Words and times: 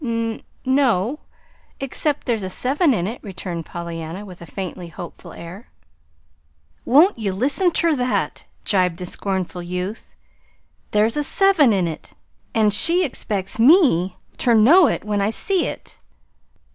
"N 0.03 0.41
no, 0.65 1.19
except 1.79 2.25
there's 2.25 2.41
a 2.41 2.49
seven 2.49 2.91
in 2.91 3.05
it," 3.05 3.19
returned 3.23 3.67
Pollyanna, 3.67 4.25
with 4.25 4.41
a 4.41 4.47
faintly 4.47 4.87
hopeful 4.87 5.31
air. 5.33 5.69
"Won't 6.85 7.19
ye 7.19 7.29
listen 7.29 7.69
ter 7.71 7.95
that?" 7.95 8.43
gibed 8.65 8.97
the 8.97 9.05
scornful 9.05 9.61
youth. 9.61 10.15
"There's 10.89 11.17
a 11.17 11.23
seven 11.23 11.71
in 11.71 11.87
it 11.87 12.13
an' 12.55 12.71
she 12.71 13.05
expects 13.05 13.59
me 13.59 14.17
ter 14.39 14.55
know 14.55 14.87
it 14.87 15.03
when 15.03 15.21
I 15.21 15.29
see 15.29 15.67
it!" 15.67 15.99